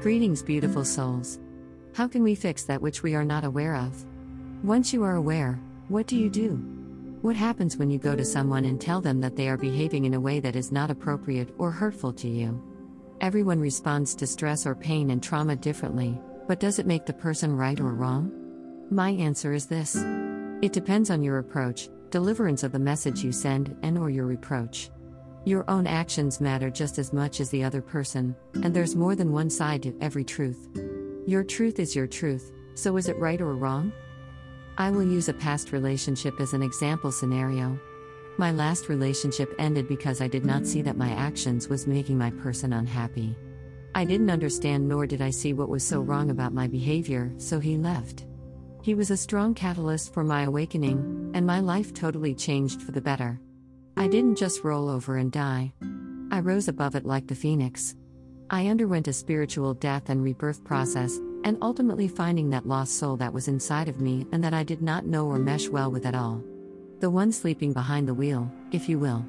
[0.00, 1.38] Greetings, beautiful souls.
[1.94, 4.06] How can we fix that which we are not aware of?
[4.64, 6.52] Once you are aware, what do you do?
[7.20, 10.14] What happens when you go to someone and tell them that they are behaving in
[10.14, 12.62] a way that is not appropriate or hurtful to you?
[13.20, 17.54] Everyone responds to stress or pain and trauma differently, but does it make the person
[17.54, 18.32] right or wrong?
[18.90, 19.96] My answer is this.
[20.62, 24.88] It depends on your approach, deliverance of the message you send, and or your reproach.
[25.46, 29.32] Your own actions matter just as much as the other person, and there's more than
[29.32, 30.68] one side to every truth.
[31.26, 33.90] Your truth is your truth, so is it right or wrong?
[34.76, 37.78] I will use a past relationship as an example scenario.
[38.36, 42.30] My last relationship ended because I did not see that my actions was making my
[42.30, 43.34] person unhappy.
[43.94, 47.58] I didn't understand nor did I see what was so wrong about my behavior, so
[47.60, 48.26] he left.
[48.82, 53.00] He was a strong catalyst for my awakening, and my life totally changed for the
[53.00, 53.40] better.
[54.00, 55.74] I didn't just roll over and die.
[56.30, 57.96] I rose above it like the phoenix.
[58.48, 63.34] I underwent a spiritual death and rebirth process, and ultimately finding that lost soul that
[63.34, 66.14] was inside of me and that I did not know or mesh well with at
[66.14, 66.42] all.
[67.00, 69.22] The one sleeping behind the wheel, if you will.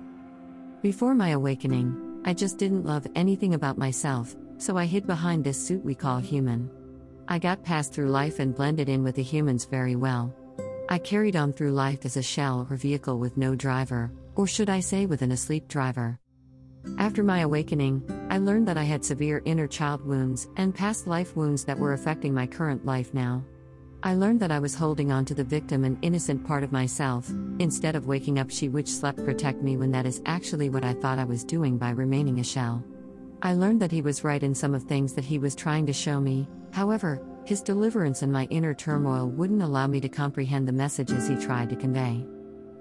[0.82, 5.62] Before my awakening, I just didn't love anything about myself, so I hid behind this
[5.62, 6.72] suit we call human.
[7.28, 10.34] I got passed through life and blended in with the humans very well.
[10.88, 14.70] I carried on through life as a shell or vehicle with no driver, or should
[14.70, 16.20] I say, with an asleep driver.
[16.98, 21.36] After my awakening, I learned that I had severe inner child wounds and past life
[21.36, 23.44] wounds that were affecting my current life now.
[24.04, 27.30] I learned that I was holding on to the victim and innocent part of myself,
[27.60, 30.94] instead of waking up she which slept protect me when that is actually what I
[30.94, 32.84] thought I was doing by remaining a shell.
[33.44, 35.94] I learned that he was right in some of things that he was trying to
[35.94, 40.74] show me, however, his deliverance and my inner turmoil wouldn't allow me to comprehend the
[40.74, 42.26] messages he tried to convey.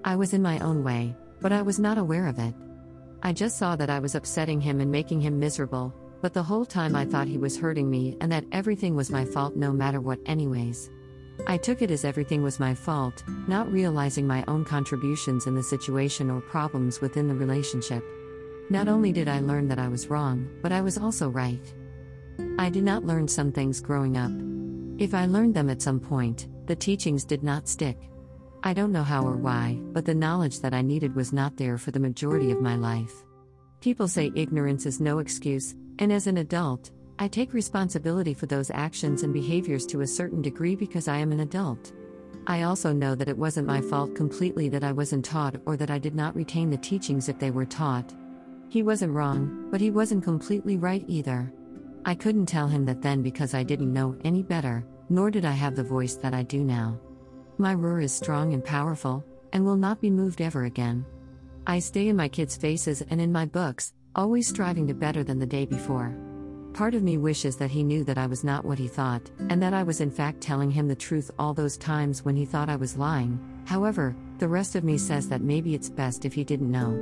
[0.03, 2.53] I was in my own way, but I was not aware of it.
[3.23, 6.65] I just saw that I was upsetting him and making him miserable, but the whole
[6.65, 9.99] time I thought he was hurting me and that everything was my fault no matter
[9.99, 10.89] what, anyways.
[11.47, 15.63] I took it as everything was my fault, not realizing my own contributions in the
[15.63, 18.03] situation or problems within the relationship.
[18.69, 21.73] Not only did I learn that I was wrong, but I was also right.
[22.59, 24.31] I did not learn some things growing up.
[25.01, 27.97] If I learned them at some point, the teachings did not stick.
[28.63, 31.79] I don't know how or why, but the knowledge that I needed was not there
[31.79, 33.11] for the majority of my life.
[33.79, 38.69] People say ignorance is no excuse, and as an adult, I take responsibility for those
[38.69, 41.91] actions and behaviors to a certain degree because I am an adult.
[42.45, 45.89] I also know that it wasn't my fault completely that I wasn't taught or that
[45.89, 48.13] I did not retain the teachings if they were taught.
[48.69, 51.51] He wasn't wrong, but he wasn't completely right either.
[52.05, 55.51] I couldn't tell him that then because I didn't know any better, nor did I
[55.51, 56.99] have the voice that I do now.
[57.61, 59.23] My roar is strong and powerful,
[59.53, 61.05] and will not be moved ever again.
[61.67, 65.37] I stay in my kids' faces and in my books, always striving to better than
[65.37, 66.17] the day before.
[66.73, 69.61] Part of me wishes that he knew that I was not what he thought, and
[69.61, 72.67] that I was in fact telling him the truth all those times when he thought
[72.67, 73.39] I was lying.
[73.67, 76.93] However, the rest of me says that maybe it's best if he didn't know.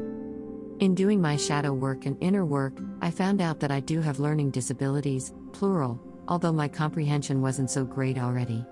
[0.82, 4.20] In doing my shadow work and inner work, I found out that I do have
[4.20, 8.66] learning disabilities, plural, although my comprehension wasn't so great already.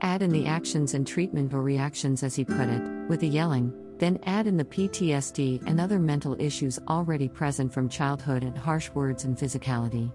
[0.00, 0.48] Add in the hmm.
[0.48, 4.56] actions and treatment or reactions, as he put it, with the yelling, then add in
[4.56, 10.12] the PTSD and other mental issues already present from childhood and harsh words and physicality.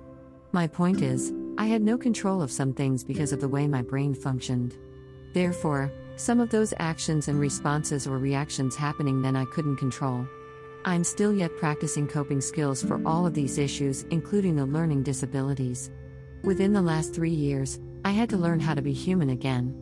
[0.53, 3.81] My point is, I had no control of some things because of the way my
[3.81, 4.77] brain functioned.
[5.33, 10.25] Therefore, some of those actions and responses or reactions happening then I couldn't control.
[10.85, 15.89] I'm still yet practicing coping skills for all of these issues, including the learning disabilities.
[16.43, 19.79] Within the last three years, I had to learn how to be human again.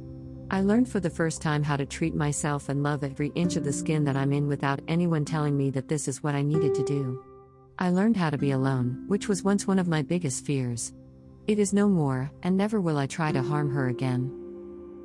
[0.52, 3.64] I learned for the first time how to treat myself and love every inch of
[3.64, 6.76] the skin that I'm in without anyone telling me that this is what I needed
[6.76, 7.24] to do.
[7.80, 10.94] I learned how to be alone, which was once one of my biggest fears.
[11.48, 14.38] It is no more, and never will I try to harm her again.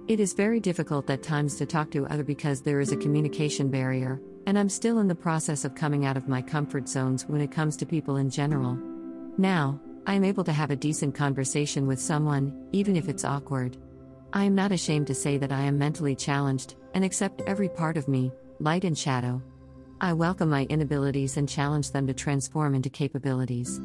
[0.08, 3.70] It is very difficult at times to talk to other because there is a communication
[3.70, 7.40] barrier, and I'm still in the process of coming out of my comfort zones when
[7.40, 8.78] it comes to people in general.
[9.38, 13.76] Now, I am able to have a decent conversation with someone, even if it's awkward.
[14.32, 17.96] I am not ashamed to say that I am mentally challenged and accept every part
[17.96, 18.30] of me,
[18.60, 19.42] light and shadow.
[20.00, 23.80] I welcome my inabilities and challenge them to transform into capabilities.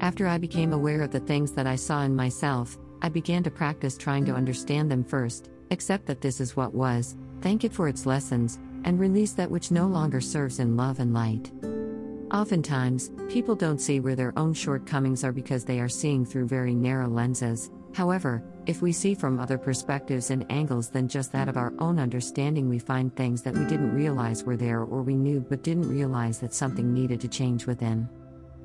[0.00, 3.50] After I became aware of the things that I saw in myself, I began to
[3.50, 7.86] practice trying to understand them first, accept that this is what was, thank it for
[7.86, 11.52] its lessons, and release that which no longer serves in love and light.
[12.32, 16.76] Oftentimes, people don't see where their own shortcomings are because they are seeing through very
[16.76, 17.72] narrow lenses.
[17.92, 21.98] However, if we see from other perspectives and angles than just that of our own
[21.98, 25.88] understanding, we find things that we didn't realize were there or we knew but didn't
[25.88, 28.08] realize that something needed to change within.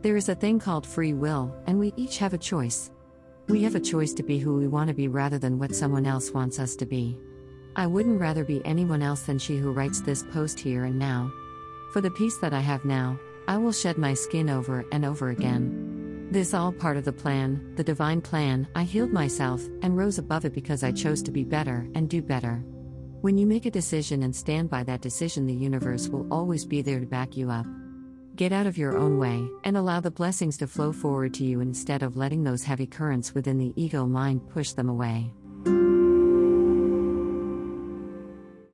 [0.01, 2.91] There is a thing called free will, and we each have a choice.
[3.47, 6.05] We have a choice to be who we want to be rather than what someone
[6.05, 7.17] else wants us to be.
[7.75, 11.31] I wouldn't rather be anyone else than she who writes this post here and now.
[11.93, 13.17] For the peace that I have now,
[13.47, 16.27] I will shed my skin over and over again.
[16.31, 18.67] This all part of the plan, the divine plan.
[18.75, 22.21] I healed myself and rose above it because I chose to be better and do
[22.21, 22.63] better.
[23.21, 26.81] When you make a decision and stand by that decision, the universe will always be
[26.81, 27.67] there to back you up.
[28.35, 31.61] Get out of your own way and allow the blessings to flow forward to you
[31.61, 35.31] instead of letting those heavy currents within the ego mind push them away.